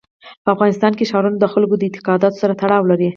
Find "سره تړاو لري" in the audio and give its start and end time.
2.41-3.09